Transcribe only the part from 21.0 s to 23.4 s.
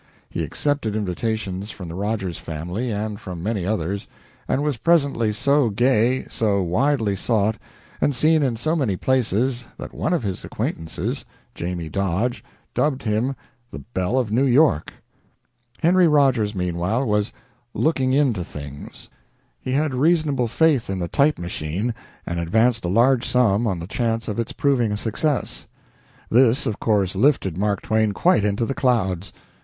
type machine, and advanced a large